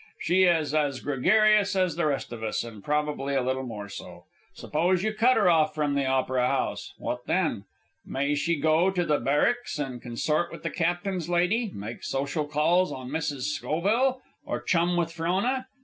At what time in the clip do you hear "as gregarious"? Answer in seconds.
0.73-1.75